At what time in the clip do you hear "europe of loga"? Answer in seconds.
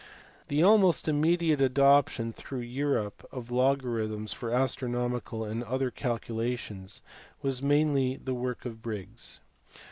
2.65-3.83